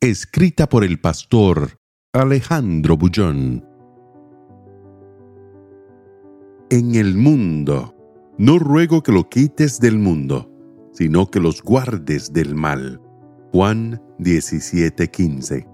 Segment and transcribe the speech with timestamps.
[0.00, 1.80] Escrita por el pastor
[2.12, 3.66] Alejandro Bullón.
[6.70, 7.96] En el mundo.
[8.38, 10.52] No ruego que lo quites del mundo,
[10.92, 13.00] sino que los guardes del mal.
[13.50, 15.66] Juan 17:15.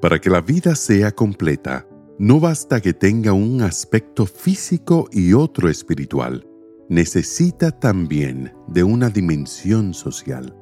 [0.00, 1.86] Para que la vida sea completa,
[2.18, 6.48] no basta que tenga un aspecto físico y otro espiritual.
[6.88, 10.56] Necesita también de una dimensión social.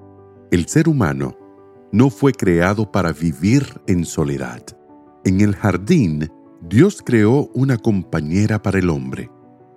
[0.51, 1.37] El ser humano
[1.92, 4.62] no fue creado para vivir en soledad.
[5.24, 6.30] En el jardín,
[6.62, 9.30] Dios creó una compañera para el hombre.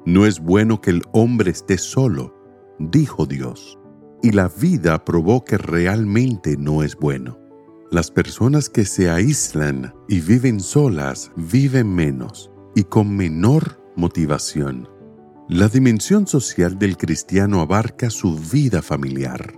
[0.06, 2.34] No es bueno que el hombre esté solo,
[2.80, 3.78] dijo Dios.
[4.24, 7.38] Y la vida probó que realmente no es bueno.
[7.92, 14.90] Las personas que se aíslan y viven solas viven menos y con menor motivación.
[15.48, 19.54] La dimensión social del cristiano abarca su vida familiar,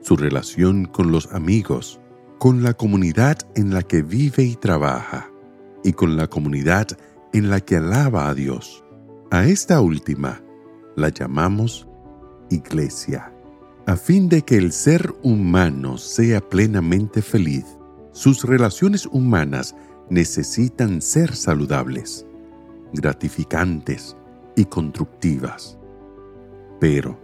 [0.00, 2.00] su relación con los amigos,
[2.38, 5.30] con la comunidad en la que vive y trabaja,
[5.84, 6.88] y con la comunidad
[7.32, 8.84] en la que alaba a Dios.
[9.30, 10.42] A esta última
[10.96, 11.86] la llamamos
[12.50, 13.32] iglesia.
[13.86, 17.64] A fin de que el ser humano sea plenamente feliz,
[18.12, 19.74] sus relaciones humanas
[20.10, 22.26] necesitan ser saludables,
[22.92, 24.16] gratificantes
[24.56, 25.78] y constructivas.
[26.80, 27.18] Pero,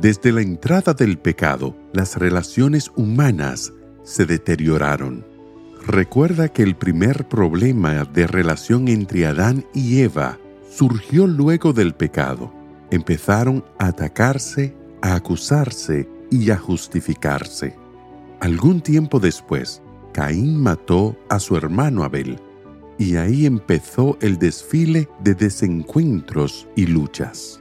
[0.00, 3.72] desde la entrada del pecado, las relaciones humanas
[4.04, 5.26] se deterioraron.
[5.84, 10.38] Recuerda que el primer problema de relación entre Adán y Eva
[10.70, 12.52] surgió luego del pecado.
[12.92, 17.74] Empezaron a atacarse, a acusarse y a justificarse.
[18.40, 22.38] Algún tiempo después, Caín mató a su hermano Abel,
[22.98, 27.60] y ahí empezó el desfile de desencuentros y luchas.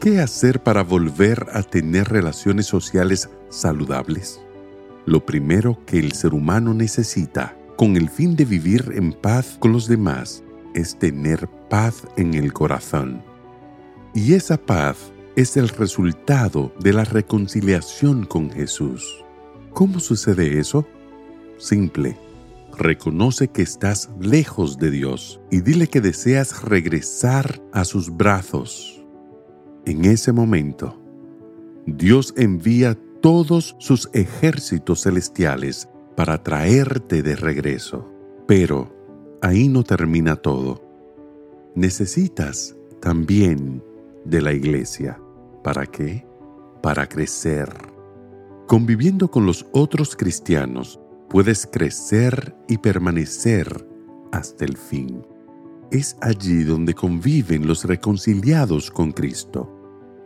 [0.00, 4.40] ¿Qué hacer para volver a tener relaciones sociales saludables?
[5.06, 9.72] Lo primero que el ser humano necesita, con el fin de vivir en paz con
[9.72, 13.22] los demás, es tener paz en el corazón.
[14.14, 19.24] Y esa paz es el resultado de la reconciliación con Jesús.
[19.72, 20.86] ¿Cómo sucede eso?
[21.58, 22.16] Simple.
[22.76, 28.95] Reconoce que estás lejos de Dios y dile que deseas regresar a sus brazos.
[29.86, 31.00] En ese momento,
[31.86, 38.10] Dios envía todos sus ejércitos celestiales para traerte de regreso.
[38.48, 38.92] Pero
[39.42, 40.82] ahí no termina todo.
[41.76, 43.80] Necesitas también
[44.24, 45.20] de la iglesia.
[45.62, 46.26] ¿Para qué?
[46.82, 47.72] Para crecer.
[48.66, 50.98] Conviviendo con los otros cristianos,
[51.28, 53.86] puedes crecer y permanecer
[54.32, 55.24] hasta el fin.
[55.92, 59.75] Es allí donde conviven los reconciliados con Cristo.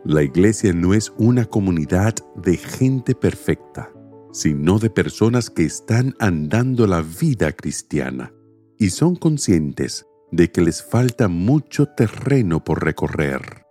[0.03, 3.91] La iglesia no es una comunidad de gente perfecta,
[4.31, 8.33] sino de personas que están andando la vida cristiana
[8.79, 13.65] y son conscientes de que les falta mucho terreno por recorrer.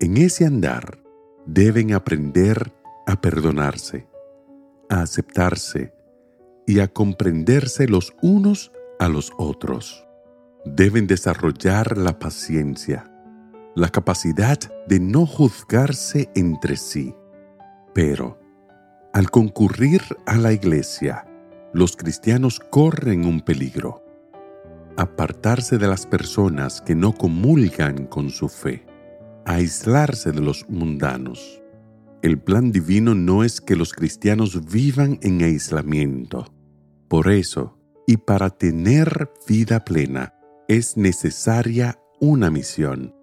[0.00, 1.00] En ese andar
[1.46, 2.72] deben aprender
[3.06, 4.08] a perdonarse,
[4.88, 5.92] a aceptarse
[6.66, 10.04] y a comprenderse los unos a los otros.
[10.64, 13.10] Deben desarrollar la paciencia,
[13.78, 17.14] la capacidad de no juzgarse entre sí.
[17.94, 18.38] Pero,
[19.12, 21.26] al concurrir a la iglesia,
[21.72, 24.02] los cristianos corren un peligro
[24.98, 28.84] apartarse de las personas que no comulgan con su fe,
[29.44, 31.62] aislarse de los mundanos.
[32.20, 36.52] El plan divino no es que los cristianos vivan en aislamiento.
[37.06, 37.78] Por eso,
[38.08, 40.34] y para tener vida plena,
[40.66, 43.14] es necesaria una misión.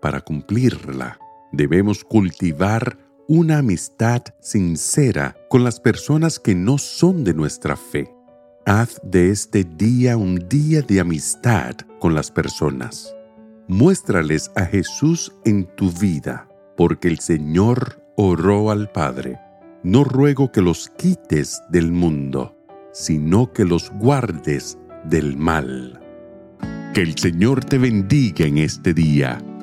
[0.00, 1.18] Para cumplirla,
[1.52, 8.14] debemos cultivar una amistad sincera con las personas que no son de nuestra fe
[8.70, 13.16] Haz de este día un día de amistad con las personas.
[13.66, 16.46] Muéstrales a Jesús en tu vida,
[16.76, 19.40] porque el Señor oró al Padre.
[19.82, 22.58] No ruego que los quites del mundo,
[22.92, 25.98] sino que los guardes del mal.
[26.92, 29.38] Que el Señor te bendiga en este día.